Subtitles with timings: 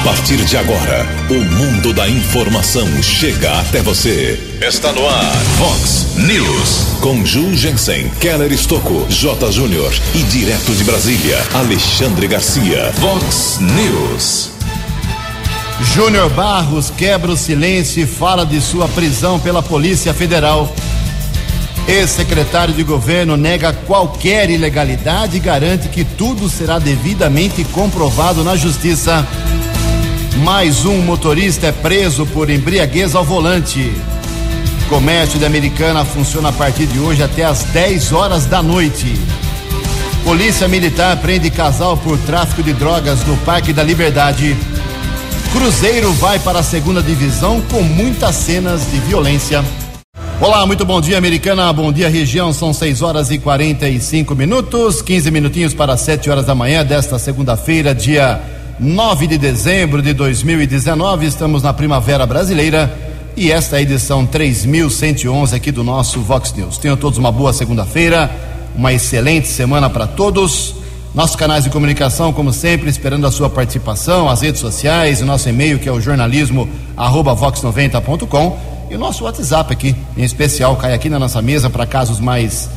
[0.00, 4.40] A partir de agora, o mundo da informação chega até você.
[4.66, 6.96] Está no ar, Fox News.
[7.02, 9.52] Com Ju Jensen, Keller Estocco, J.
[9.52, 12.90] Júnior e direto de Brasília, Alexandre Garcia.
[12.94, 14.50] Fox News.
[15.94, 20.74] Júnior Barros quebra o silêncio e fala de sua prisão pela Polícia Federal.
[21.86, 29.26] Ex-secretário de governo nega qualquer ilegalidade e garante que tudo será devidamente comprovado na justiça.
[30.38, 33.92] Mais um motorista é preso por embriaguez ao volante.
[34.88, 39.14] Comércio de Americana funciona a partir de hoje até às 10 horas da noite.
[40.24, 44.56] Polícia Militar prende casal por tráfico de drogas no Parque da Liberdade.
[45.52, 49.64] Cruzeiro vai para a segunda divisão com muitas cenas de violência.
[50.40, 51.70] Olá, muito bom dia, Americana.
[51.72, 52.52] Bom dia, região.
[52.52, 57.94] São 6 horas e 45 minutos, 15 minutinhos para 7 horas da manhã desta segunda-feira,
[57.94, 58.40] dia
[58.80, 61.26] 9 de dezembro de 2019.
[61.26, 62.90] Estamos na Primavera Brasileira
[63.36, 66.78] e esta é a edição 3111 aqui do nosso Vox News.
[66.78, 68.30] Tenham todos uma boa segunda-feira,
[68.74, 70.74] uma excelente semana para todos.
[71.14, 75.46] Nossos canais de comunicação, como sempre, esperando a sua participação, as redes sociais, o nosso
[75.50, 78.58] e-mail que é o jornalismo vox90.com
[78.90, 82.70] e o nosso WhatsApp aqui, em especial, cai aqui na nossa mesa para casos mais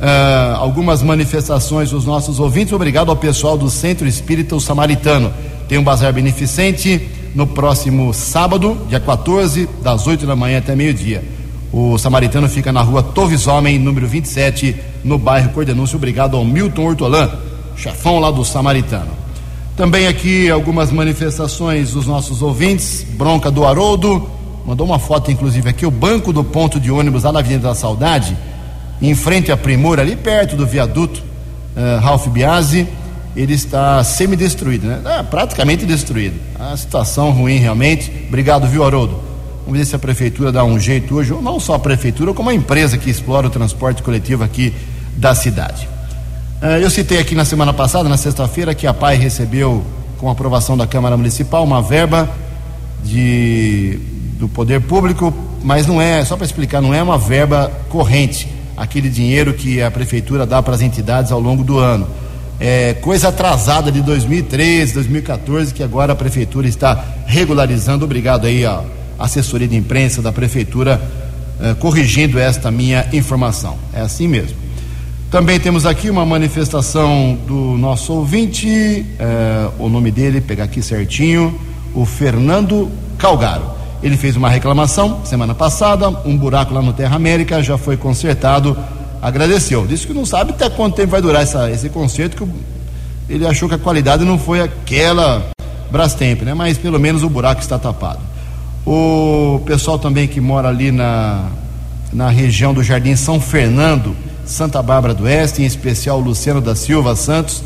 [0.00, 2.72] uh, algumas manifestações dos nossos ouvintes.
[2.72, 5.32] Obrigado ao pessoal do Centro Espírita o Samaritano.
[5.68, 11.22] Tem um bazar beneficente no próximo sábado, dia 14, das 8 da manhã até meio-dia.
[11.72, 14.74] O Samaritano fica na rua Torres Homem, número 27,
[15.04, 15.96] no bairro Cordenúncio.
[15.96, 17.30] Obrigado ao Milton Hortolã,
[17.76, 19.10] chefão lá do Samaritano.
[19.76, 23.06] Também aqui algumas manifestações dos nossos ouvintes.
[23.10, 24.28] Bronca do Haroldo,
[24.66, 27.74] mandou uma foto, inclusive, aqui, o banco do ponto de ônibus lá na Avenida da
[27.74, 28.36] Saudade,
[29.00, 31.22] em frente à Primor, ali perto do viaduto
[31.76, 32.88] uh, Ralph Biasi,
[33.36, 35.00] ele está semi-destruído, né?
[35.04, 36.34] É, praticamente destruído.
[36.58, 38.10] A situação ruim realmente.
[38.26, 39.27] Obrigado, viu, Haroldo?
[39.68, 42.48] Vamos ver se a prefeitura dá um jeito hoje, ou não só a prefeitura, como
[42.48, 44.72] a empresa que explora o transporte coletivo aqui
[45.14, 45.86] da cidade.
[46.62, 49.84] Uh, eu citei aqui na semana passada, na sexta-feira, que a PAI recebeu,
[50.16, 52.30] com aprovação da Câmara Municipal, uma verba
[53.04, 54.00] de,
[54.38, 59.10] do poder público, mas não é, só para explicar, não é uma verba corrente, aquele
[59.10, 62.08] dinheiro que a prefeitura dá para as entidades ao longo do ano.
[62.58, 68.06] É coisa atrasada de 2013, 2014, que agora a prefeitura está regularizando.
[68.06, 71.00] Obrigado aí, ó assessoria de imprensa da prefeitura
[71.60, 73.76] eh, corrigindo esta minha informação.
[73.92, 74.56] É assim mesmo.
[75.30, 81.58] Também temos aqui uma manifestação do nosso ouvinte, eh, o nome dele, pegar aqui certinho,
[81.94, 83.64] o Fernando Calgaro.
[84.02, 88.76] Ele fez uma reclamação semana passada, um buraco lá no Terra América já foi consertado,
[89.20, 89.86] agradeceu.
[89.86, 92.48] Disse que não sabe até quanto tempo vai durar essa, esse conserto, que
[93.28, 95.50] ele achou que a qualidade não foi aquela
[95.90, 96.54] Brastemp, né?
[96.54, 98.20] Mas pelo menos o buraco está tapado.
[98.86, 101.46] O pessoal também que mora ali na,
[102.12, 107.14] na região do Jardim São Fernando, Santa Bárbara do Oeste, em especial Luciano da Silva
[107.14, 107.62] Santos,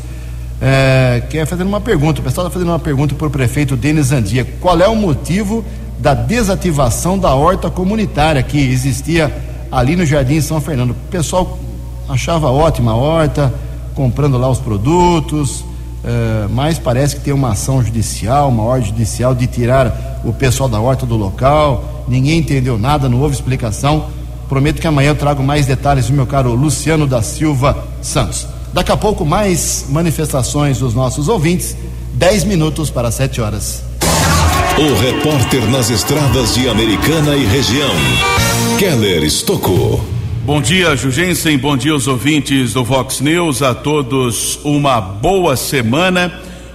[0.61, 2.21] é, quer fazer uma pergunta.
[2.21, 4.45] O pessoal está fazendo uma pergunta para o prefeito Denis Andia.
[4.59, 5.63] Qual é o motivo
[5.99, 9.33] da desativação da horta comunitária que existia
[9.71, 10.91] ali no Jardim São Fernando?
[10.91, 11.57] O pessoal
[12.07, 13.53] achava ótima a horta,
[13.93, 15.63] comprando lá os produtos,
[16.03, 20.67] Uh, mas parece que tem uma ação judicial, uma ordem judicial de tirar o pessoal
[20.67, 22.03] da horta do local.
[22.07, 24.07] Ninguém entendeu nada, não houve explicação.
[24.49, 28.45] Prometo que amanhã eu trago mais detalhes do meu caro Luciano da Silva Santos.
[28.73, 31.75] Daqui a pouco, mais manifestações dos nossos ouvintes.
[32.13, 33.83] 10 minutos para 7 horas.
[34.77, 37.93] O repórter nas estradas de Americana e região,
[38.77, 40.12] Keller Estocou.
[40.45, 41.57] Bom dia, Jugensen.
[41.57, 43.61] Bom dia aos ouvintes do Vox News.
[43.61, 46.33] A todos uma boa semana.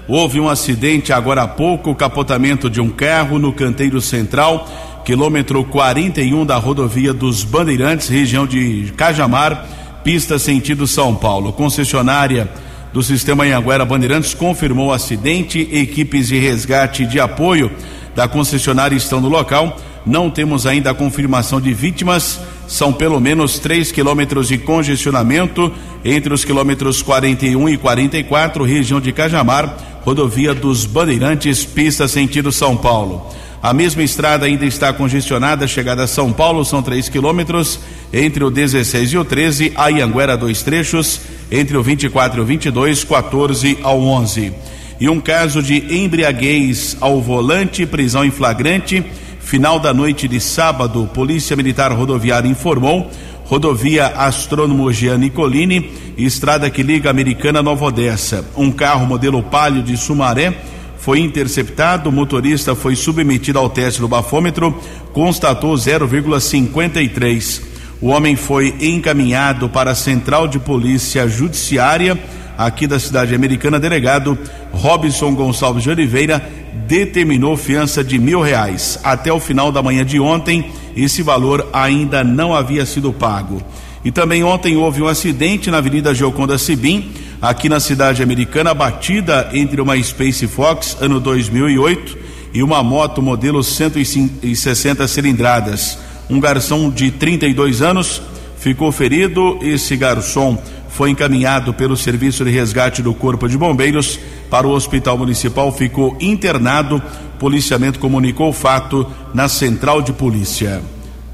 [0.08, 4.66] Houve um acidente agora há pouco, capotamento de um carro no canteiro central,
[5.04, 9.66] quilômetro 41 da rodovia dos Bandeirantes, região de Cajamar,
[10.02, 11.52] pista sentido São Paulo.
[11.52, 12.48] Concessionária
[12.90, 15.68] do sistema Anhanguera Bandeirantes confirmou o acidente.
[15.70, 17.70] Equipes de resgate de apoio
[18.16, 19.76] da concessionária estão no local.
[20.06, 22.40] Não temos ainda a confirmação de vítimas.
[22.68, 25.72] São pelo menos 3 quilômetros de congestionamento
[26.04, 32.76] entre os quilômetros 41 e 44, região de Cajamar, rodovia dos Bandeirantes, pista sentido São
[32.76, 33.26] Paulo.
[33.62, 37.80] A mesma estrada ainda está congestionada, chegada a São Paulo, são 3 quilômetros,
[38.12, 42.44] entre o 16 e o 13, a Ianguera, dois trechos, entre o 24 e o
[42.44, 44.52] 22, 14 ao 11.
[45.00, 49.04] E um caso de embriaguez ao volante, prisão em flagrante,
[49.48, 53.10] final da noite de sábado, Polícia Militar Rodoviária informou,
[53.46, 58.44] rodovia Astrônomo Jean Nicolini, estrada que liga Americana Nova Odessa.
[58.54, 60.54] Um carro modelo Palio de Sumaré
[60.98, 64.78] foi interceptado, o motorista foi submetido ao teste do bafômetro,
[65.14, 67.62] constatou 0,53.
[68.02, 72.18] O homem foi encaminhado para a Central de Polícia Judiciária
[72.58, 73.78] aqui da cidade americana.
[73.78, 74.36] Delegado
[74.72, 76.42] Robson Gonçalves de Oliveira
[76.88, 78.98] determinou fiança de mil reais.
[79.04, 83.62] Até o final da manhã de ontem, esse valor ainda não havia sido pago.
[84.04, 89.48] E também ontem houve um acidente na Avenida Geoconda Sibim aqui na cidade americana, batida
[89.52, 92.18] entre uma Space Fox ano 2008
[92.52, 95.98] e uma moto modelo 160 cilindradas.
[96.28, 98.20] Um garçom de 32 anos
[98.58, 99.58] ficou ferido.
[99.62, 100.58] Esse garçom
[100.98, 104.18] foi encaminhado pelo Serviço de Resgate do Corpo de Bombeiros
[104.50, 107.00] para o Hospital Municipal, ficou internado.
[107.38, 110.82] Policiamento comunicou o fato na Central de Polícia.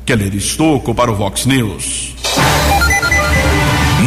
[0.05, 2.15] Keller Estocco para o Vox News.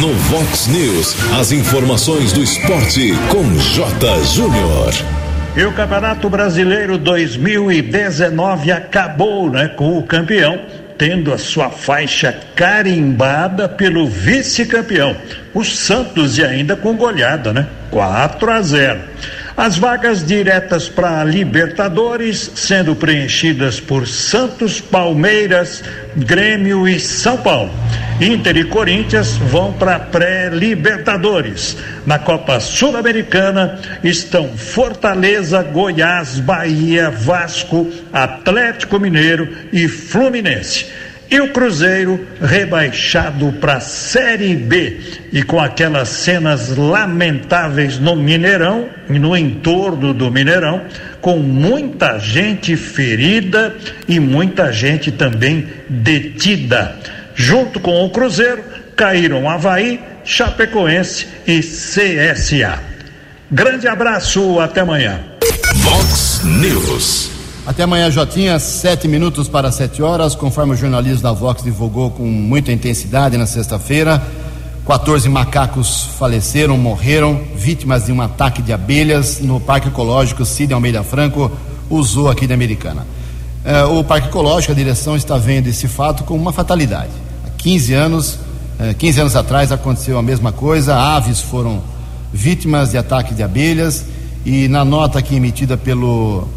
[0.00, 4.24] No Vox News, as informações do esporte com J.
[4.26, 4.92] Júnior.
[5.56, 10.56] E o Campeonato Brasileiro 2019 acabou, né, com o campeão
[10.98, 15.16] tendo a sua faixa carimbada pelo vice-campeão,
[15.54, 17.66] o Santos, e ainda com goleada, né?
[17.90, 19.00] 4 a 0.
[19.58, 25.82] As vagas diretas para Libertadores sendo preenchidas por Santos, Palmeiras,
[26.16, 27.72] Grêmio e São Paulo.
[28.20, 31.76] Inter e Corinthians vão para pré-Libertadores.
[32.06, 40.86] Na Copa Sul-Americana estão Fortaleza, Goiás, Bahia, Vasco, Atlético Mineiro e Fluminense.
[41.30, 44.98] E o Cruzeiro rebaixado para a Série B
[45.30, 50.82] e com aquelas cenas lamentáveis no Mineirão e no entorno do Mineirão,
[51.20, 53.76] com muita gente ferida
[54.08, 56.96] e muita gente também detida.
[57.34, 58.64] Junto com o Cruzeiro
[58.96, 62.82] caíram Havaí, Chapecoense e CSA.
[63.50, 65.20] Grande abraço, até amanhã.
[65.76, 67.37] Vox News.
[67.68, 72.24] Até amanhã, Jotinha, sete minutos para sete horas, conforme o jornalismo da Vox divulgou com
[72.24, 74.22] muita intensidade na sexta-feira.
[74.86, 81.02] 14 macacos faleceram, morreram, vítimas de um ataque de abelhas no Parque Ecológico Cid Almeida
[81.02, 81.52] Franco,
[81.90, 83.06] usou aqui da Americana.
[83.62, 87.12] É, o Parque Ecológico, a direção está vendo esse fato como uma fatalidade.
[87.46, 88.38] Há 15 anos,
[88.78, 91.82] é, 15 anos atrás aconteceu a mesma coisa, aves foram
[92.32, 94.06] vítimas de ataque de abelhas
[94.42, 96.48] e na nota aqui emitida pelo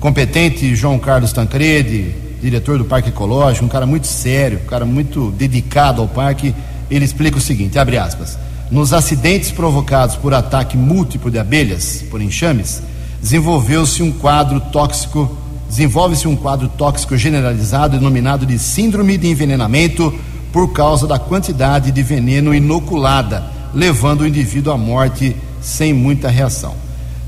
[0.00, 5.30] competente João Carlos Tancredi, diretor do Parque Ecológico, um cara muito sério, um cara muito
[5.32, 6.54] dedicado ao parque,
[6.90, 8.38] ele explica o seguinte, abre aspas,
[8.70, 12.82] nos acidentes provocados por ataque múltiplo de abelhas, por enxames,
[13.20, 15.36] desenvolveu-se um quadro tóxico,
[15.68, 20.14] desenvolve-se um quadro tóxico generalizado denominado de síndrome de envenenamento
[20.52, 26.74] por causa da quantidade de veneno inoculada, levando o indivíduo à morte sem muita reação.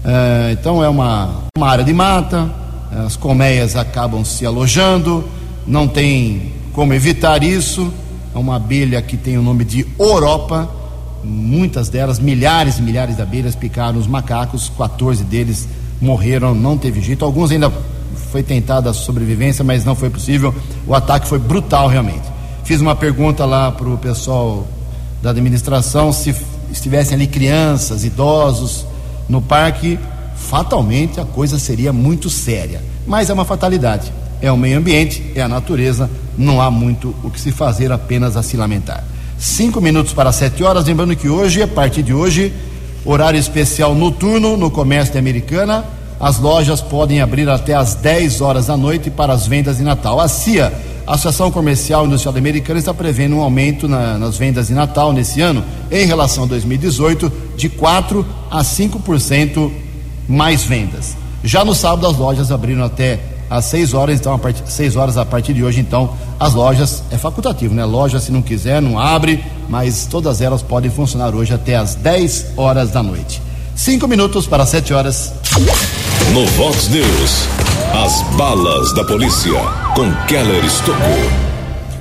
[0.05, 2.49] É, então é uma, uma área de mata,
[3.05, 5.29] as colmeias acabam se alojando,
[5.67, 7.93] não tem como evitar isso.
[8.33, 10.71] É uma abelha que tem o nome de Europa,
[11.25, 15.67] muitas delas, milhares e milhares de abelhas picaram os macacos, 14 deles
[16.01, 17.25] morreram, não teve jeito.
[17.25, 17.73] Alguns ainda
[18.31, 20.55] foi tentada a sobrevivência, mas não foi possível.
[20.87, 22.23] O ataque foi brutal realmente.
[22.63, 24.65] Fiz uma pergunta lá para o pessoal
[25.21, 26.33] da administração se
[26.71, 28.87] estivessem ali crianças, idosos,
[29.29, 29.99] no parque,
[30.39, 32.83] fatalmente a coisa seria muito séria.
[33.07, 34.13] Mas é uma fatalidade.
[34.41, 38.37] É o meio ambiente, é a natureza, não há muito o que se fazer, apenas
[38.37, 39.05] a se lamentar.
[39.39, 42.53] Cinco minutos para sete horas, lembrando que hoje, a partir de hoje,
[43.05, 45.85] horário especial noturno no comércio de Americana.
[46.21, 50.21] As lojas podem abrir até às 10 horas da noite para as vendas de Natal.
[50.21, 50.73] A CIA,
[51.07, 55.41] a Associação Comercial Industrial Americana, está prevendo um aumento na, nas vendas de Natal nesse
[55.41, 59.71] ano, em relação a 2018, de 4 a 5%
[60.29, 61.17] mais vendas.
[61.43, 63.19] Já no sábado, as lojas abriram até
[63.49, 67.03] às 6 horas, então a partir 6 horas a partir de hoje, então as lojas
[67.11, 67.85] é facultativo, né?
[67.85, 72.53] Loja se não quiser não abre, mas todas elas podem funcionar hoje até às 10
[72.57, 73.41] horas da noite.
[73.75, 75.33] Cinco minutos para 7 horas.
[76.33, 77.49] No Vox News,
[78.05, 79.59] as balas da polícia
[79.95, 81.49] com Keller Estocou.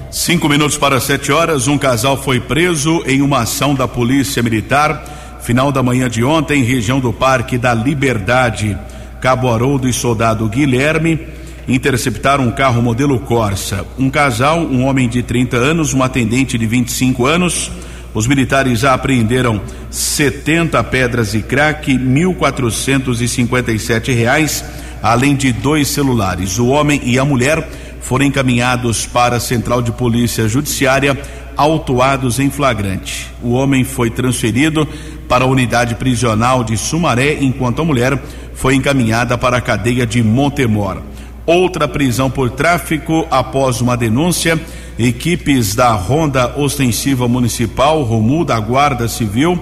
[0.09, 5.03] Cinco minutos para sete horas, um casal foi preso em uma ação da Polícia Militar,
[5.47, 8.77] final da manhã de ontem, região do Parque da Liberdade.
[9.21, 11.25] Cabo Haroldo e soldado Guilherme
[11.69, 13.85] interceptaram um carro modelo Corsa.
[13.97, 17.71] Um casal, um homem de 30 anos, uma atendente de 25 anos.
[18.13, 24.65] Os militares apreenderam 70 pedras de crack, 1.457 reais,
[25.01, 26.59] além de dois celulares.
[26.59, 27.65] O homem e a mulher
[28.01, 31.17] foram encaminhados para a Central de Polícia Judiciária,
[31.57, 33.27] autuados em flagrante.
[33.41, 34.87] O homem foi transferido
[35.27, 38.17] para a unidade prisional de Sumaré, enquanto a mulher
[38.53, 41.01] foi encaminhada para a cadeia de Montemor.
[41.45, 44.59] Outra prisão por tráfico após uma denúncia.
[44.99, 49.59] Equipes da Ronda Ostensiva Municipal, Romu da Guarda Civil,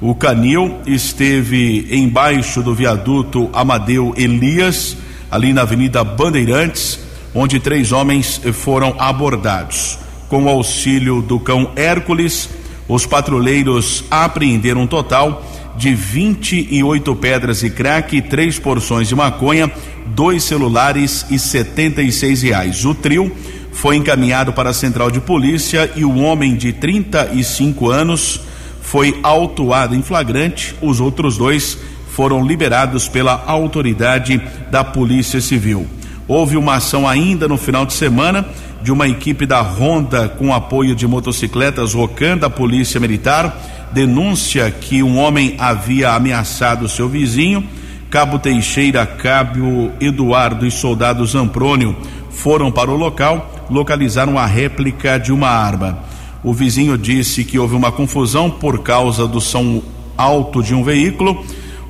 [0.00, 4.96] o Canil esteve embaixo do viaduto Amadeu Elias,
[5.28, 7.00] ali na Avenida Bandeirantes,
[7.34, 9.98] onde três homens foram abordados.
[10.28, 12.50] Com o auxílio do cão Hércules,
[12.86, 15.42] os patrulheiros apreenderam um total
[15.76, 19.70] de 28 pedras de crack, três porções de maconha,
[20.06, 22.84] dois celulares e 76 reais.
[22.84, 23.32] O trio
[23.72, 28.40] foi encaminhado para a central de polícia e o homem de 35 anos
[28.82, 30.74] foi autuado em flagrante.
[30.82, 31.78] Os outros dois
[32.10, 35.86] foram liberados pela autoridade da Polícia Civil.
[36.26, 38.46] Houve uma ação ainda no final de semana
[38.82, 45.02] de uma equipe da Honda com apoio de motocicletas Rocan da Polícia Militar, denúncia que
[45.02, 47.66] um homem havia ameaçado seu vizinho.
[48.10, 51.96] Cabo Teixeira, Cabo Eduardo e soldado Zamprônio
[52.30, 55.98] foram para o local, localizaram a réplica de uma arma.
[56.42, 59.82] O vizinho disse que houve uma confusão por causa do som
[60.16, 61.44] alto de um veículo.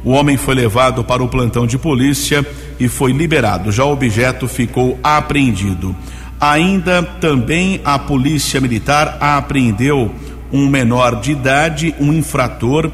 [0.05, 2.45] O homem foi levado para o plantão de polícia
[2.81, 3.71] e foi liberado.
[3.71, 5.95] Já o objeto ficou apreendido.
[6.41, 10.15] Ainda também a Polícia Militar apreendeu
[10.53, 12.91] um menor de idade, um infrator,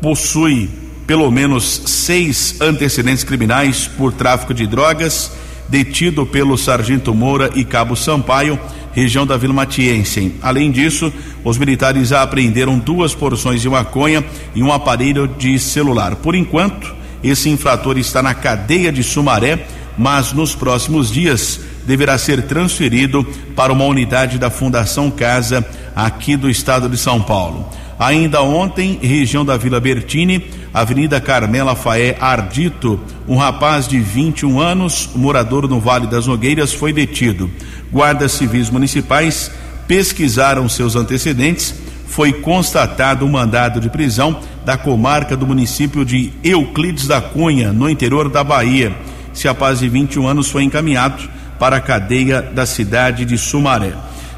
[0.00, 0.70] possui
[1.06, 5.32] pelo menos seis antecedentes criminais por tráfico de drogas,
[5.68, 8.58] detido pelo Sargento Moura e Cabo Sampaio,
[8.92, 10.36] região da Vila Matiense.
[10.40, 14.24] Além disso, os militares apreenderam duas porções de maconha
[14.54, 16.16] e um aparelho de celular.
[16.16, 19.66] Por enquanto, esse infrator está na cadeia de Sumaré,
[19.98, 23.24] mas nos próximos dias deverá ser transferido
[23.54, 25.64] para uma unidade da Fundação Casa
[25.94, 27.68] aqui do estado de São Paulo.
[27.98, 35.10] Ainda ontem, região da Vila Bertini, Avenida Carmela Faé Ardito, um rapaz de 21 anos,
[35.14, 37.48] morador no Vale das Nogueiras, foi detido.
[37.92, 39.50] Guardas civis municipais
[39.86, 41.74] pesquisaram seus antecedentes.
[42.08, 47.88] Foi constatado um mandado de prisão da comarca do município de Euclides da Cunha, no
[47.88, 48.92] interior da Bahia.
[49.34, 53.92] Esse rapaz de 21 anos foi encaminhado para a cadeia da cidade de Sumaré.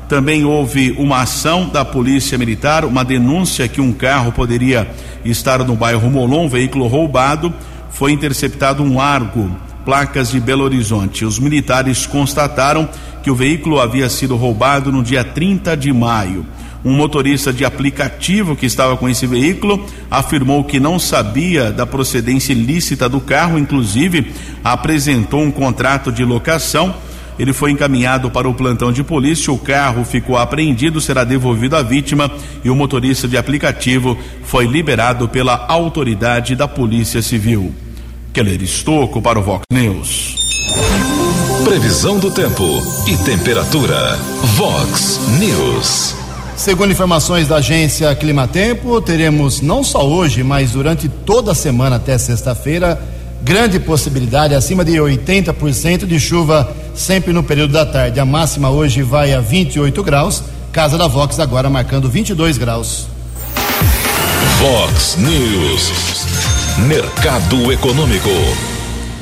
[0.09, 4.89] Também houve uma ação da Polícia Militar, uma denúncia que um carro poderia
[5.25, 7.53] estar no bairro Molon, um veículo roubado.
[7.91, 9.51] Foi interceptado um Argo,
[9.85, 11.25] placas de Belo Horizonte.
[11.25, 12.89] Os militares constataram
[13.21, 16.47] que o veículo havia sido roubado no dia 30 de maio.
[16.85, 22.53] Um motorista de aplicativo que estava com esse veículo afirmou que não sabia da procedência
[22.53, 24.33] ilícita do carro, inclusive
[24.63, 26.95] apresentou um contrato de locação
[27.39, 31.83] ele foi encaminhado para o plantão de polícia, o carro ficou apreendido, será devolvido à
[31.83, 32.31] vítima
[32.65, 37.75] e o motorista de aplicativo foi liberado pela autoridade da Polícia Civil.
[38.33, 40.37] Keller Estocco para o Vox News.
[41.65, 42.65] Previsão do tempo
[43.07, 44.17] e temperatura.
[44.55, 46.15] Vox News.
[46.57, 52.17] Segundo informações da agência Climatempo, teremos não só hoje, mas durante toda a semana até
[52.17, 52.99] sexta-feira
[53.43, 58.19] grande possibilidade, acima de 80% de chuva sempre no período da tarde.
[58.19, 60.43] A máxima hoje vai a 28 graus.
[60.73, 63.07] Casa da Vox agora marcando 22 graus.
[64.59, 66.27] Vox News.
[66.87, 68.31] Mercado Econômico.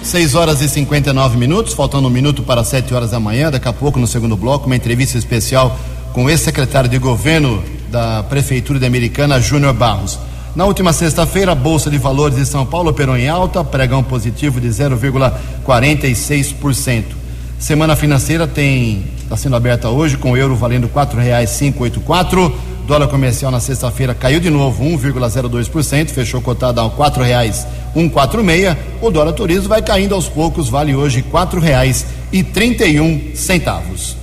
[0.03, 3.51] 6 horas e 59 minutos, faltando um minuto para 7 horas da manhã.
[3.51, 5.79] Daqui a pouco, no segundo bloco, uma entrevista especial
[6.13, 10.19] com o ex-secretário de governo da Prefeitura de Americana, Júnior Barros.
[10.55, 14.61] Na última sexta-feira, a Bolsa de Valores de São Paulo operou em alta, pregão positivo
[14.61, 17.07] de 0,46%.
[17.59, 21.99] Semana financeira tem está sendo aberta hoje com o euro valendo quatro reais cinco oito
[22.01, 22.55] quatro.
[22.87, 28.45] Dólar comercial na sexta-feira caiu de novo 1,02%, fechou cotado a quatro reais um quatro
[28.45, 28.79] meia.
[29.01, 33.35] O dólar turismo vai caindo aos poucos, vale hoje quatro reais e trinta e um
[33.35, 34.17] centavos.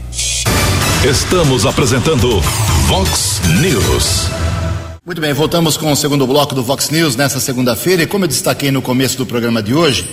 [1.04, 2.40] Estamos apresentando
[2.88, 4.30] Vox News.
[5.04, 8.04] Muito bem, voltamos com o segundo bloco do Vox News nessa segunda-feira.
[8.04, 10.08] E como eu destaquei no começo do programa de hoje,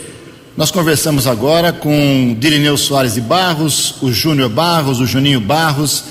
[0.56, 6.04] nós conversamos agora com Dirineu Soares de Barros, o Júnior Barros, o Juninho Barros,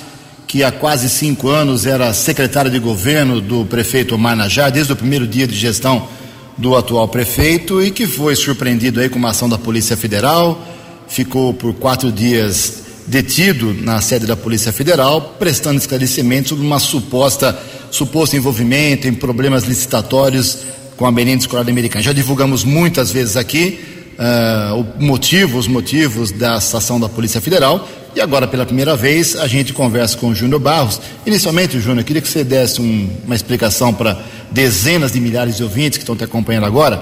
[0.47, 4.95] que há quase cinco anos era secretário de governo do prefeito Omar Najar, desde o
[4.95, 6.07] primeiro dia de gestão
[6.55, 10.63] do atual prefeito e que foi surpreendido aí com uma ação da Polícia Federal,
[11.07, 17.57] ficou por quatro dias detido na sede da Polícia Federal, prestando esclarecimentos sobre uma suposta
[17.89, 20.59] suposto envolvimento em problemas licitatórios
[20.97, 22.03] com a merenda escolar americana.
[22.03, 23.79] Já divulgamos muitas vezes aqui
[24.17, 27.87] uh, o motivo, os motivos dessa ação da Polícia Federal.
[28.15, 30.99] E agora, pela primeira vez, a gente conversa com o Júnior Barros.
[31.25, 35.97] Inicialmente, Júnior, queria que você desse um, uma explicação para dezenas de milhares de ouvintes
[35.97, 37.01] que estão te acompanhando agora.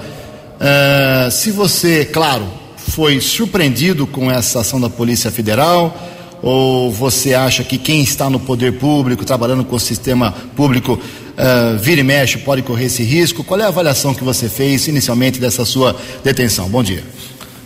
[0.56, 2.46] Uh, se você, claro,
[2.88, 5.94] foi surpreendido com essa ação da Polícia Federal,
[6.42, 11.78] ou você acha que quem está no poder público, trabalhando com o sistema público, uh,
[11.78, 13.42] vira e mexe, pode correr esse risco?
[13.42, 16.68] Qual é a avaliação que você fez inicialmente dessa sua detenção?
[16.68, 17.02] Bom dia.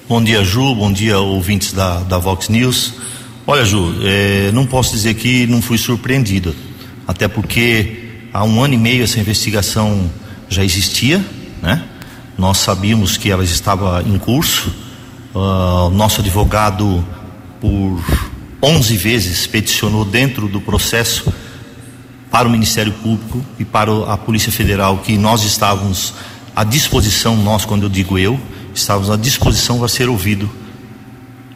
[0.08, 0.74] Bom dia, Ju.
[0.74, 2.94] Bom dia, ouvintes da, da Vox News.
[3.46, 6.54] Olha, Ju, é, não posso dizer que não fui surpreendido,
[7.06, 10.10] até porque há um ano e meio essa investigação
[10.48, 11.24] já existia,
[11.62, 11.84] né?
[12.38, 14.89] Nós sabíamos que ela estava em curso.
[15.34, 17.04] Uh, nosso advogado,
[17.61, 18.02] por
[18.62, 21.33] 11 vezes peticionou dentro do processo
[22.31, 26.14] para o Ministério Público e para a Polícia Federal que nós estávamos
[26.55, 28.40] à disposição, nós, quando eu digo eu,
[28.74, 30.50] estávamos à disposição para ser ouvido.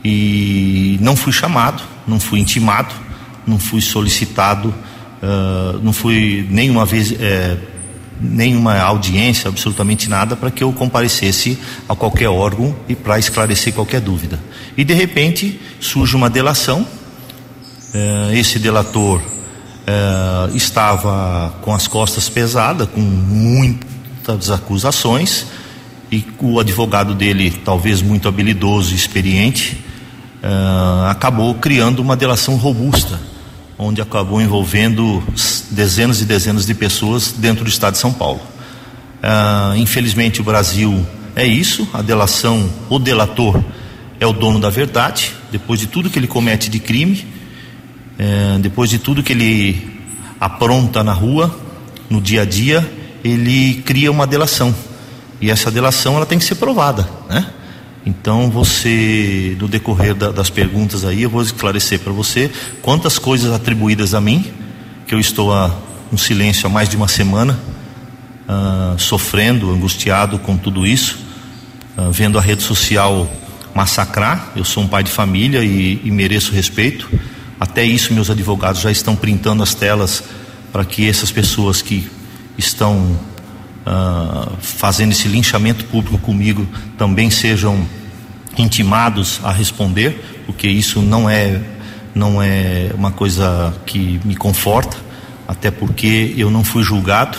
[0.04, 2.94] E não fui chamado, não fui intimado,
[3.46, 7.10] não fui solicitado, uh, não fui nenhuma vez.
[7.10, 7.73] Uh,
[8.20, 14.00] nenhuma audiência, absolutamente nada, para que eu comparecesse a qualquer órgão e para esclarecer qualquer
[14.00, 14.40] dúvida.
[14.76, 16.86] E de repente surge uma delação.
[17.92, 19.20] Eh, esse delator
[19.86, 25.46] eh, estava com as costas pesadas, com muitas acusações,
[26.10, 29.84] e o advogado dele, talvez muito habilidoso e experiente,
[30.42, 33.33] eh, acabou criando uma delação robusta
[33.78, 35.22] onde acabou envolvendo
[35.70, 38.40] dezenas e dezenas de pessoas dentro do estado de São Paulo.
[39.22, 43.62] Ah, infelizmente o Brasil é isso, a delação, o delator
[44.20, 47.26] é o dono da verdade, depois de tudo que ele comete de crime,
[48.18, 50.00] é, depois de tudo que ele
[50.40, 51.54] apronta na rua,
[52.08, 52.88] no dia a dia,
[53.24, 54.74] ele cria uma delação.
[55.40, 57.46] E essa delação ela tem que ser provada, né?
[58.06, 62.50] Então você, no decorrer da, das perguntas aí, eu vou esclarecer para você
[62.82, 64.52] quantas coisas atribuídas a mim,
[65.06, 65.74] que eu estou a
[66.12, 67.58] um silêncio há mais de uma semana,
[68.48, 71.18] uh, sofrendo, angustiado com tudo isso,
[71.96, 73.28] uh, vendo a rede social
[73.74, 74.52] massacrar.
[74.54, 77.10] Eu sou um pai de família e, e mereço respeito.
[77.58, 80.22] Até isso, meus advogados já estão printando as telas
[80.70, 82.08] para que essas pessoas que
[82.58, 83.18] estão
[83.86, 86.66] uh, fazendo esse linchamento público comigo
[86.96, 87.86] também sejam
[88.56, 91.60] intimados a responder, porque isso não é
[92.14, 94.96] não é uma coisa que me conforta,
[95.48, 97.36] até porque eu não fui julgado,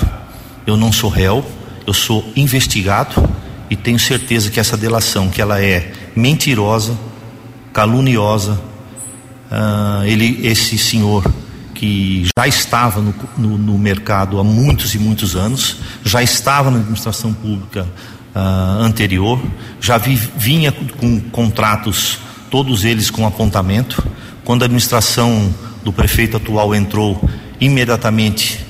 [0.67, 1.45] eu não sou réu,
[1.87, 3.15] eu sou investigado
[3.69, 6.97] e tenho certeza que essa delação, que ela é mentirosa,
[7.71, 8.59] caluniosa,
[9.49, 11.23] uh, ele, esse senhor
[11.85, 16.77] que já estava no, no, no, mercado há muitos e muitos anos, já estava na
[16.77, 17.85] administração pública
[18.35, 19.39] uh, anterior,
[19.79, 22.17] já vi, vinha com contratos,
[22.49, 24.03] todos eles com apontamento.
[24.43, 27.29] Quando a administração do prefeito atual entrou,
[27.61, 28.65] imediatamente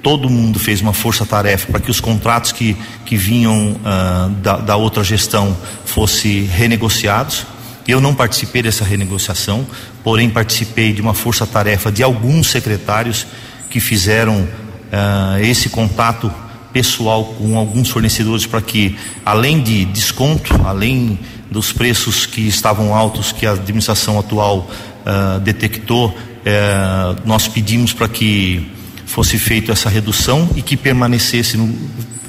[0.00, 4.76] todo mundo fez uma força-tarefa para que os contratos que, que vinham uh, da, da
[4.76, 7.44] outra gestão fossem renegociados.
[7.88, 9.66] Eu não participei dessa renegociação,
[10.02, 13.26] porém participei de uma força-tarefa de alguns secretários
[13.68, 16.32] que fizeram uh, esse contato
[16.72, 21.18] pessoal com alguns fornecedores para que, além de desconto, além
[21.50, 24.70] dos preços que estavam altos que a administração atual
[25.04, 28.70] uh, detectou, uh, nós pedimos para que
[29.04, 31.68] fosse feita essa redução e que permanecesse no,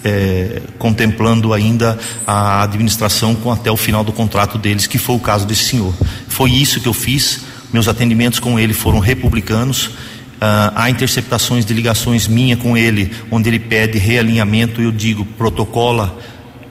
[0.04, 5.20] é, contemplando ainda a administração com até o final do contrato deles, que foi o
[5.20, 5.94] caso desse senhor.
[6.28, 7.42] Foi isso que eu fiz.
[7.74, 9.88] Meus atendimentos com ele foram republicanos.
[9.88, 14.82] Uh, há interceptações de ligações minha com ele, onde ele pede realinhamento.
[14.82, 16.18] Eu digo protocola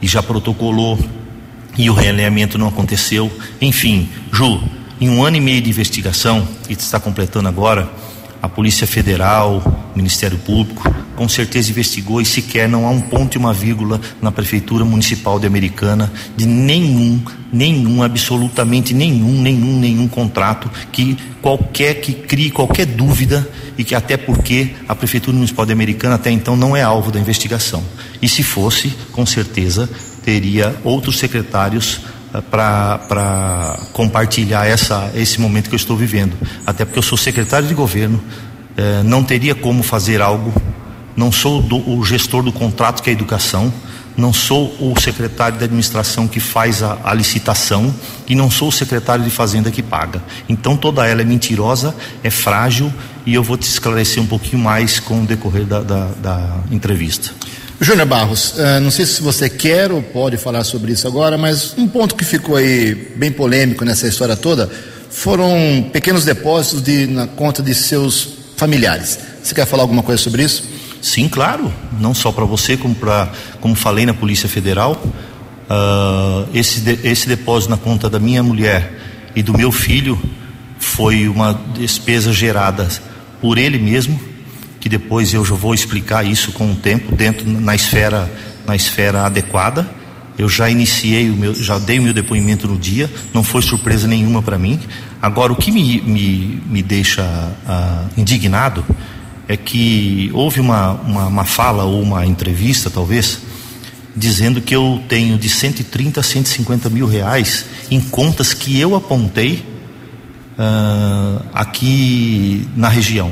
[0.03, 0.99] e já protocolou
[1.79, 3.31] e o realinhamento não aconteceu.
[3.61, 4.63] Enfim, Ju,
[5.01, 7.89] em um ano e meio de investigação que está completando agora,
[8.43, 9.63] a Polícia Federal,
[9.95, 10.83] o Ministério Público,
[11.17, 15.39] com certeza investigou e sequer não há um ponto e uma vírgula na Prefeitura Municipal
[15.39, 17.21] de Americana de nenhum,
[17.53, 24.17] nenhum, absolutamente nenhum, nenhum, nenhum contrato que qualquer que crie qualquer dúvida e que até
[24.17, 27.85] porque a Prefeitura Municipal de Americana até então não é alvo da investigação.
[28.23, 29.89] E se fosse, com certeza
[30.25, 32.01] teria outros secretários
[32.51, 36.37] para compartilhar essa, esse momento que eu estou vivendo.
[36.65, 38.23] Até porque eu sou secretário de governo,
[38.77, 40.53] eh, não teria como fazer algo,
[41.17, 43.73] não sou do, o gestor do contrato que é a educação,
[44.17, 47.95] não sou o secretário de administração que faz a, a, licitação
[48.29, 50.23] e não sou o secretário de fazenda que paga.
[50.49, 52.93] Então toda ela é mentirosa, é frágil
[53.25, 57.33] e eu vou te esclarecer um pouquinho mais com o decorrer da, da, da entrevista.
[57.83, 61.75] Júnior Barros, uh, não sei se você quer ou pode falar sobre isso agora, mas
[61.79, 64.71] um ponto que ficou aí bem polêmico nessa história toda
[65.09, 69.19] foram pequenos depósitos de, na conta de seus familiares.
[69.43, 70.63] Você quer falar alguma coisa sobre isso?
[71.01, 71.73] Sim, claro.
[71.99, 75.03] Não só para você, como para, como falei na Polícia Federal,
[75.71, 78.93] uh, esse de, esse depósito na conta da minha mulher
[79.35, 80.21] e do meu filho
[80.79, 82.87] foi uma despesa gerada
[83.41, 84.30] por ele mesmo
[84.81, 88.31] que depois eu já vou explicar isso com o tempo dentro na esfera
[88.67, 89.89] na esfera adequada.
[90.39, 94.09] Eu já iniciei o meu, já dei o meu depoimento no dia, não foi surpresa
[94.09, 94.81] nenhuma para mim.
[95.21, 98.85] Agora o que me, me, me deixa uh, indignado
[99.47, 103.41] é que houve uma, uma, uma fala ou uma entrevista talvez
[104.17, 109.65] dizendo que eu tenho de 130 a 150 mil reais em contas que eu apontei
[110.59, 113.31] uh, aqui na região.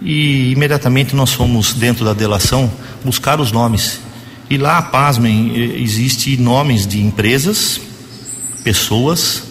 [0.00, 2.70] E imediatamente nós fomos dentro da delação
[3.04, 4.00] buscar os nomes.
[4.48, 7.80] E lá, pasmem, existe nomes de empresas,
[8.62, 9.42] pessoas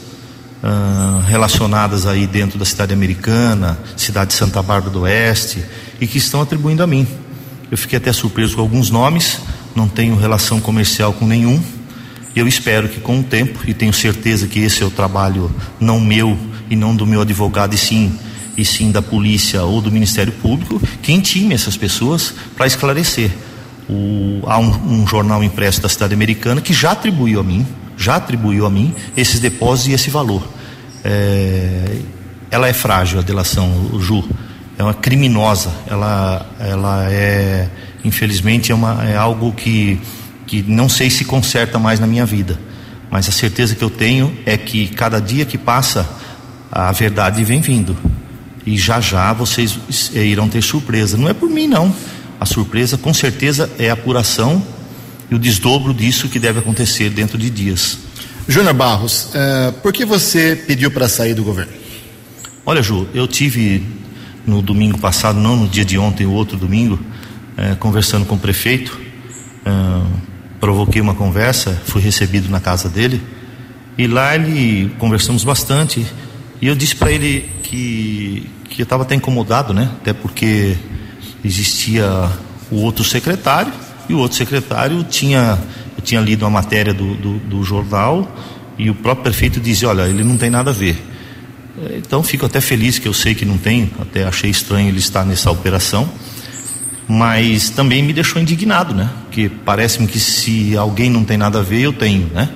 [0.63, 5.63] uh, relacionadas aí dentro da cidade americana, cidade de Santa Bárbara do Oeste,
[5.99, 7.05] e que estão atribuindo a mim.
[7.69, 9.39] Eu fiquei até surpreso com alguns nomes,
[9.75, 11.61] não tenho relação comercial com nenhum.
[12.35, 15.99] Eu espero que com o tempo, e tenho certeza que esse é o trabalho não
[15.99, 16.37] meu
[16.69, 18.17] e não do meu advogado, e sim
[18.57, 23.31] e sim da polícia ou do Ministério Público, que intime essas pessoas para esclarecer.
[23.89, 27.65] O, há um, um, jornal impresso da cidade americana que já atribuiu a mim,
[27.97, 30.47] já atribuiu a mim esses depósitos e esse valor.
[31.03, 31.97] É,
[32.49, 34.27] ela é frágil, a delação, o Ju,
[34.77, 37.69] é uma criminosa, ela, ela é,
[38.03, 39.99] infelizmente, é, uma, é algo que,
[40.47, 42.59] que não sei se conserta mais na minha vida,
[43.11, 46.09] mas a certeza que eu tenho é que cada dia que passa,
[46.71, 47.95] a verdade vem vindo
[48.65, 51.17] e já já vocês eh, irão ter surpresa.
[51.17, 51.95] Não é por mim, não.
[52.39, 54.61] A surpresa, com certeza, é a apuração
[55.29, 57.99] e o desdobro disso que deve acontecer dentro de dias.
[58.47, 61.71] Júnior Barros, uh, por que você pediu para sair do governo?
[62.65, 63.83] Olha, Ju, eu tive
[64.45, 66.95] no domingo passado, não no dia de ontem, o outro domingo,
[67.57, 69.05] uh, conversando com o prefeito.
[70.59, 73.21] Provoquei uma conversa, fui recebido na casa dele
[73.97, 76.05] e lá ele conversamos bastante.
[76.61, 79.89] E eu disse para ele que, que estava até incomodado, né?
[80.01, 80.75] Até porque
[81.43, 82.29] existia
[82.69, 83.71] o outro secretário
[84.09, 85.57] e o outro secretário tinha
[85.97, 88.29] eu tinha lido uma matéria do, do, do jornal
[88.77, 91.01] e o próprio prefeito dizia, olha, ele não tem nada a ver.
[91.95, 95.25] Então fico até feliz que eu sei que não tem, até achei estranho ele estar
[95.25, 96.09] nessa operação,
[97.07, 99.09] mas também me deixou indignado, né?
[99.23, 102.49] Porque parece-me que se alguém não tem nada a ver, eu tenho, né?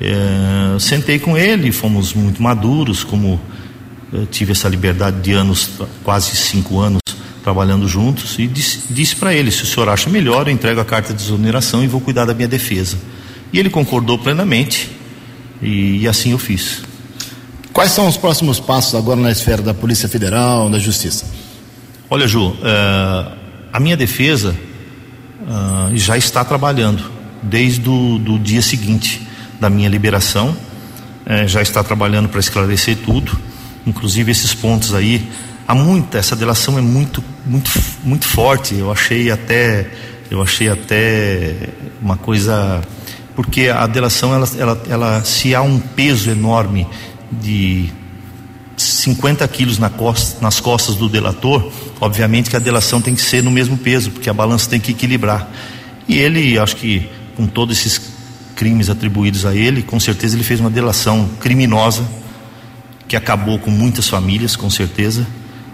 [0.00, 3.40] É, sentei com ele, fomos muito maduros, como
[4.12, 5.70] eu tive essa liberdade de anos,
[6.02, 7.00] quase cinco anos,
[7.44, 10.84] trabalhando juntos, e disse, disse para ele: se o senhor acha melhor, eu entrego a
[10.84, 12.96] carta de exoneração e vou cuidar da minha defesa.
[13.52, 14.90] E ele concordou plenamente,
[15.60, 16.82] e, e assim eu fiz.
[17.72, 21.26] Quais são os próximos passos agora na esfera da Polícia Federal, da Justiça?
[22.10, 22.56] Olha, Ju, uh,
[23.72, 24.54] a minha defesa
[25.42, 27.04] uh, já está trabalhando
[27.42, 29.26] desde o do dia seguinte
[29.60, 33.38] da minha liberação, uh, já está trabalhando para esclarecer tudo
[33.88, 35.28] inclusive esses pontos aí.
[35.66, 37.70] Há muita, essa delação é muito, muito,
[38.04, 38.74] muito forte.
[38.74, 39.90] Eu achei até,
[40.30, 41.54] eu achei até
[42.00, 42.80] uma coisa,
[43.34, 46.86] porque a delação ela, ela, ela se há um peso enorme
[47.30, 47.90] de
[48.76, 51.70] 50 quilos na costa, nas costas do delator,
[52.00, 54.92] obviamente que a delação tem que ser no mesmo peso, porque a balança tem que
[54.92, 55.50] equilibrar.
[56.06, 58.00] E ele, acho que com todos esses
[58.56, 62.04] crimes atribuídos a ele, com certeza ele fez uma delação criminosa
[63.08, 65.26] que acabou com muitas famílias, com certeza.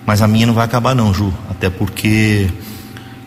[0.07, 2.49] Mas a minha não vai acabar não, Ju, até porque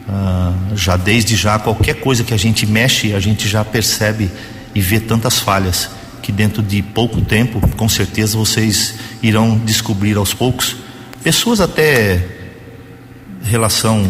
[0.07, 4.31] ah, já desde já qualquer coisa que a gente mexe, a gente já percebe
[4.73, 5.89] e vê tantas falhas
[6.21, 10.77] que dentro de pouco tempo, com certeza vocês irão descobrir aos poucos
[11.23, 12.25] pessoas até
[13.43, 14.09] relação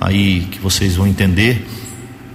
[0.00, 1.66] aí que vocês vão entender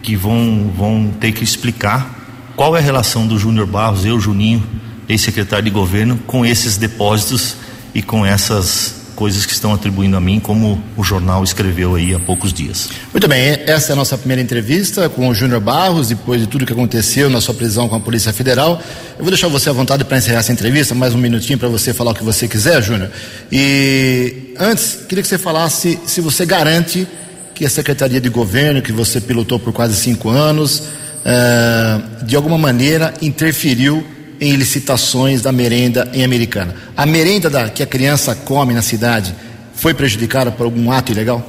[0.02, 2.18] que vão vão ter que explicar
[2.56, 4.62] qual é a relação do Júnior Barros, eu Juninho,
[5.10, 7.56] ex-secretário de governo, com esses depósitos
[7.94, 12.20] e com essas coisas que estão atribuindo a mim, como o jornal escreveu aí há
[12.20, 12.90] poucos dias.
[13.12, 16.66] Muito bem, essa é a nossa primeira entrevista com o Júnior Barros, depois de tudo
[16.66, 18.82] que aconteceu na sua prisão com a Polícia Federal.
[19.18, 21.94] Eu vou deixar você à vontade para encerrar essa entrevista, mais um minutinho para você
[21.94, 23.12] falar o que você quiser, Júnior.
[23.52, 27.06] E antes, queria que você falasse se você garante
[27.54, 30.84] que a Secretaria de Governo, que você pilotou por quase cinco anos,
[31.26, 34.02] eh, de alguma maneira interferiu
[34.40, 36.76] em licitações da merenda em Americana.
[36.96, 39.36] A merenda da, que a criança come na cidade
[39.74, 41.48] foi prejudicada por algum ato ilegal?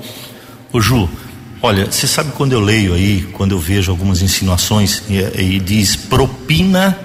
[0.72, 1.08] Ô Ju,
[1.62, 5.96] olha, você sabe quando eu leio aí, quando eu vejo algumas insinuações e, e diz
[5.96, 6.98] propina,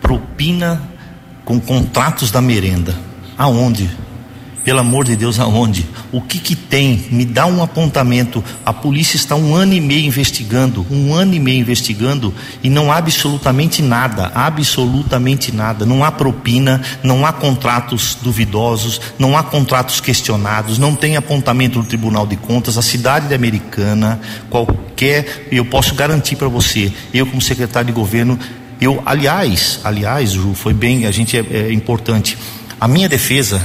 [0.00, 0.82] propina
[1.44, 2.94] com contratos da merenda.
[3.38, 3.90] Aonde?
[4.66, 5.86] Pelo amor de Deus, aonde?
[6.10, 7.06] O que que tem?
[7.12, 8.42] Me dá um apontamento.
[8.64, 12.90] A polícia está um ano e meio investigando, um ano e meio investigando e não
[12.90, 15.86] há absolutamente nada, absolutamente nada.
[15.86, 21.86] Não há propina, não há contratos duvidosos, não há contratos questionados, não tem apontamento do
[21.86, 22.76] Tribunal de Contas.
[22.76, 28.36] A cidade americana, qualquer, eu posso garantir para você, eu como secretário de governo,
[28.80, 32.36] eu, aliás, aliás, Ju, foi bem, a gente é, é importante.
[32.80, 33.62] A minha defesa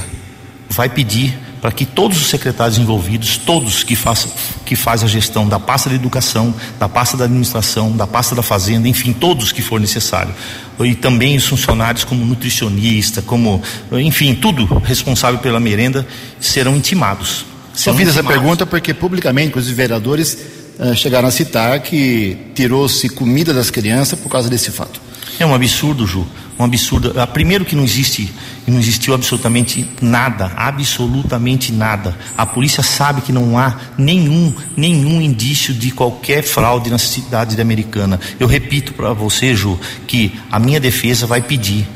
[0.72, 4.32] vai pedir para que todos os secretários envolvidos, todos que façam
[4.66, 8.42] que faz a gestão da pasta da educação, da pasta da administração, da pasta da
[8.42, 10.34] fazenda, enfim, todos que for necessário,
[10.80, 16.04] e também os funcionários como nutricionista, como, enfim, tudo responsável pela merenda
[16.40, 17.44] serão intimados.
[17.74, 20.36] Só fiz essa pergunta porque publicamente os vereadores
[20.78, 25.00] uh, chegaram a citar que tirou-se comida das crianças por causa desse fato.
[25.38, 26.26] É um absurdo, Ju
[26.62, 27.12] um absurdo.
[27.16, 28.32] Ah, primeiro que não existe,
[28.66, 32.16] não existiu absolutamente nada, absolutamente nada.
[32.36, 38.18] A polícia sabe que não há nenhum, nenhum indício de qualquer fraude na cidade americana.
[38.38, 41.86] Eu repito para você, Ju, que a minha defesa vai pedir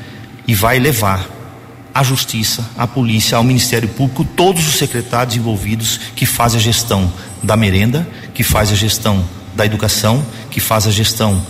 [0.47, 1.29] e vai levar
[1.95, 7.11] à justiça, à polícia, ao Ministério Público, todos os secretários envolvidos que fazem a gestão
[7.43, 9.25] da merenda, que faz a gestão
[9.55, 11.41] da educação, que faz a gestão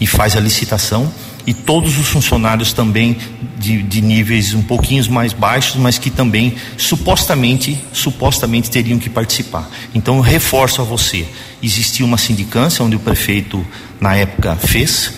[0.00, 1.12] e faz a licitação
[1.46, 3.16] e todos os funcionários também
[3.56, 9.70] de, de, níveis um pouquinho mais baixos, mas que também supostamente, supostamente teriam que participar.
[9.94, 11.26] Então eu reforço a você,
[11.62, 13.64] existia uma sindicância onde o prefeito
[14.00, 15.12] na época fez,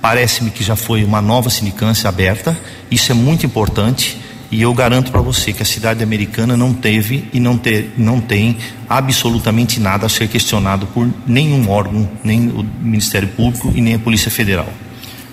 [0.00, 2.56] parece-me que já foi uma nova sindicância aberta,
[2.90, 4.18] isso é muito importante.
[4.48, 8.20] E eu garanto para você que a cidade americana não teve e não, ter, não
[8.20, 8.56] tem
[8.88, 13.98] absolutamente nada a ser questionado por nenhum órgão, nem o Ministério Público e nem a
[13.98, 14.72] Polícia Federal.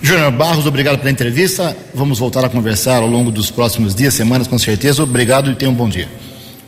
[0.06, 1.78] Júnior Barros, obrigado pela entrevista.
[1.94, 5.02] Vamos voltar a conversar ao longo dos próximos dias, semanas, com certeza.
[5.02, 6.10] Obrigado e tenha um bom dia.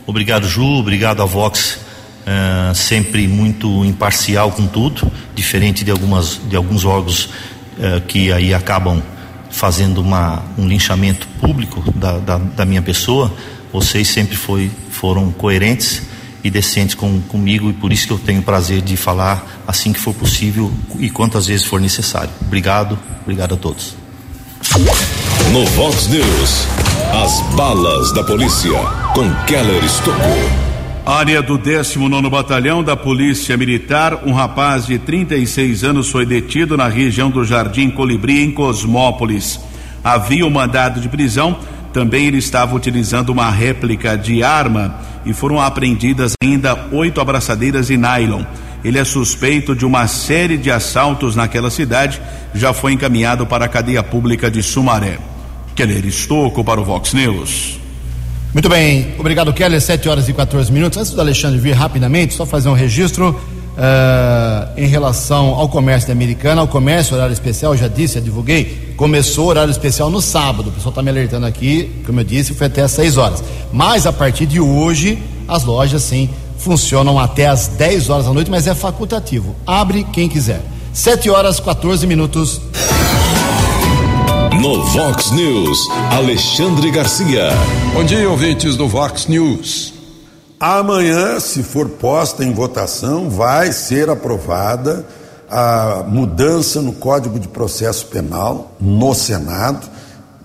[0.06, 0.64] Obrigado, Ju.
[0.64, 7.26] Obrigado a Vox, uh, sempre muito imparcial com tudo, diferente de, algumas, de alguns órgãos
[7.26, 9.02] uh, que aí acabam
[9.50, 13.30] fazendo uma, um linchamento público da, da, da minha pessoa.
[13.70, 16.00] Vocês sempre foi, foram coerentes
[16.42, 20.00] e decentes com, comigo e por isso que eu tenho prazer de falar assim que
[20.00, 22.30] for possível e quantas vezes for necessário.
[22.40, 23.96] Obrigado, obrigado a todos.
[25.52, 26.66] No Vox News,
[27.12, 28.78] as balas da polícia
[29.14, 30.66] com Keller Estocou.
[31.06, 36.88] Área do 19 Batalhão da Polícia Militar, um rapaz de 36 anos foi detido na
[36.88, 39.60] região do Jardim Colibri, em Cosmópolis.
[40.02, 41.60] Havia um mandado de prisão,
[41.92, 47.96] também ele estava utilizando uma réplica de arma e foram apreendidas ainda oito abraçadeiras de
[47.96, 48.42] nylon.
[48.84, 52.22] Ele é suspeito de uma série de assaltos naquela cidade,
[52.54, 55.18] já foi encaminhado para a cadeia pública de Sumaré.
[55.74, 57.80] Keller Estocco para o Vox News.
[58.54, 60.96] Muito bem, obrigado Keller, 7 horas e 14 minutos.
[60.96, 63.38] Antes do Alexandre vir rapidamente, só fazer um registro
[63.76, 66.62] uh, em relação ao comércio da Americana.
[66.62, 70.68] O comércio, horário especial, já disse, já divulguei, começou horário especial no sábado.
[70.68, 73.44] O pessoal está me alertando aqui, como eu disse, foi até às 6 horas.
[73.72, 78.50] Mas a partir de hoje, as lojas sim funcionam até às 10 horas da noite,
[78.50, 79.54] mas é facultativo.
[79.66, 80.60] Abre quem quiser.
[80.92, 82.60] 7 horas 14 minutos.
[84.60, 85.78] No Vox News,
[86.10, 87.50] Alexandre Garcia.
[87.92, 89.95] Bom dia, ouvintes do Vox News.
[90.58, 95.04] Amanhã, se for posta em votação, vai ser aprovada
[95.50, 99.86] a mudança no Código de Processo Penal no Senado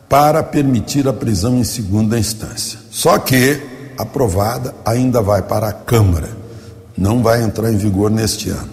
[0.10, 2.78] para permitir a prisão em segunda instância.
[2.92, 3.62] Só que,
[3.98, 6.30] aprovada, ainda vai para a Câmara,
[6.98, 8.70] não vai entrar em vigor neste ano.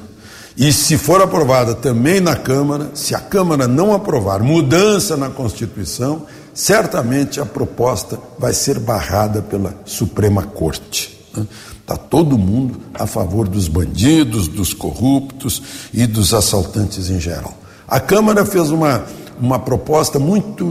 [0.57, 6.27] E se for aprovada também na Câmara, se a Câmara não aprovar mudança na Constituição,
[6.53, 11.18] certamente a proposta vai ser barrada pela Suprema Corte.
[11.31, 12.01] Está né?
[12.11, 15.63] todo mundo a favor dos bandidos, dos corruptos
[15.93, 17.57] e dos assaltantes em geral.
[17.87, 19.05] A Câmara fez uma,
[19.41, 20.65] uma proposta muito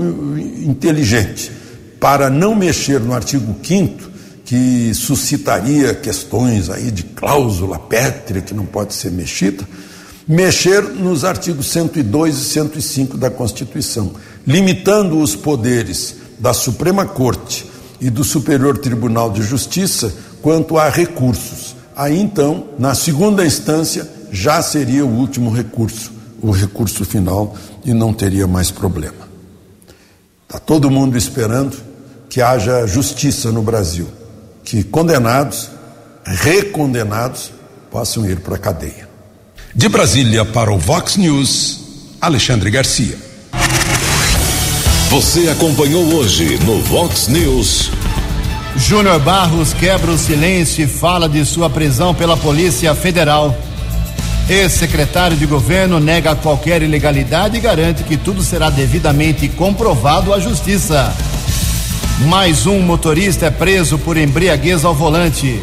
[0.63, 1.51] inteligente
[1.99, 4.07] para não mexer no artigo 5
[4.45, 9.67] que suscitaria questões aí de cláusula pétrea que não pode ser mexida,
[10.25, 14.13] mexer nos artigos 102 e 105 da Constituição,
[14.45, 17.65] limitando os poderes da Suprema Corte
[17.99, 21.75] e do Superior Tribunal de Justiça quanto a recursos.
[21.95, 28.13] Aí então, na segunda instância, já seria o último recurso, o recurso final, e não
[28.13, 29.27] teria mais problema.
[30.47, 31.75] Está todo mundo esperando
[32.29, 34.07] que haja justiça no Brasil,
[34.63, 35.69] que condenados,
[36.23, 37.51] recondenados,
[37.89, 39.07] possam ir para a cadeia.
[39.73, 41.79] De Brasília para o Vox News,
[42.21, 43.17] Alexandre Garcia.
[45.09, 47.89] Você acompanhou hoje no Vox News.
[48.77, 53.57] Júnior Barros quebra o silêncio e fala de sua prisão pela Polícia Federal.
[54.47, 61.13] Ex-secretário de governo nega qualquer ilegalidade e garante que tudo será devidamente comprovado à justiça.
[62.27, 65.59] Mais um motorista é preso por embriaguez ao volante.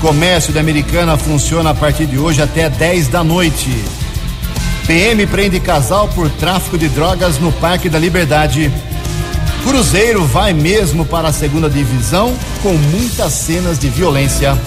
[0.00, 3.70] Comércio da Americana funciona a partir de hoje até 10 da noite.
[4.86, 8.72] PM prende casal por tráfico de drogas no Parque da Liberdade.
[9.62, 14.58] Cruzeiro vai mesmo para a segunda divisão com muitas cenas de violência.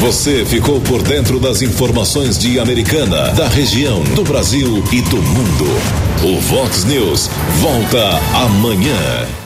[0.00, 5.64] Você ficou por dentro das informações de Americana, da região, do Brasil e do mundo.
[6.22, 9.43] O Vox News volta amanhã.